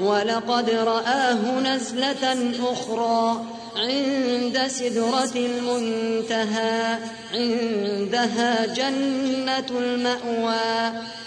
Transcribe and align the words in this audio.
ولقد 0.00 0.70
رآه 0.70 1.60
نزلة 1.60 2.52
أخرى 2.72 3.44
عند 3.76 4.66
سدرة 4.66 5.34
المنتهى 5.36 6.98
عندها 7.34 8.66
جنة 8.66 9.66
المأوى. 9.70 10.92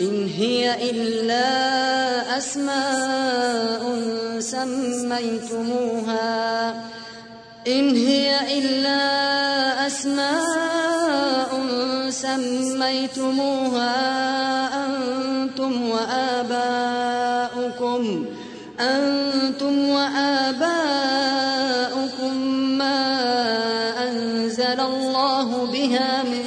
إن 0.00 0.28
هي 0.28 0.90
إلا 0.90 1.46
أسماء 2.38 3.82
سميتموها. 4.38 6.30
إن 7.66 7.96
هي 7.96 8.58
إلا 8.58 9.00
أسماء 9.86 11.50
سميتموها. 12.10 13.90
أنتم 14.86 15.90
وآباؤكم 15.90 17.20
أنتم 18.80 19.88
وآباؤكم 19.88 20.70
ما 22.78 23.00
أنزل 24.08 24.80
الله 24.80 25.66
بها 25.66 26.22
من 26.22 26.39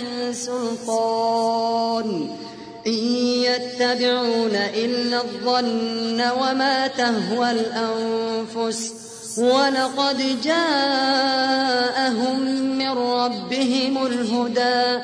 يتبعون 3.84 4.56
إلا 4.56 5.18
الظن 5.18 6.22
وما 6.22 6.88
تهوى 6.88 7.52
الأنفس. 7.52 8.94
ولقد 9.38 10.42
جاءهم 10.44 12.40
من 12.78 12.90
ربهم 12.90 14.06
الهدى. 14.06 15.04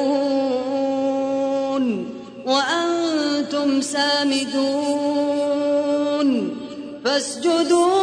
سامدون. 3.81 5.41
واعبدون 7.05 8.00